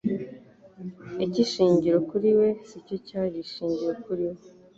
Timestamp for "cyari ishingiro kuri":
3.07-4.23